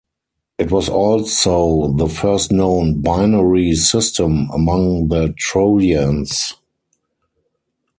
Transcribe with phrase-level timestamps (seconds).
[0.57, 6.55] It was also the first known binary system among the Trojans.